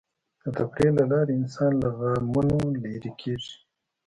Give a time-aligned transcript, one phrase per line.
[0.43, 3.53] د تفریح له لارې انسان له غمونو لرې کېږي.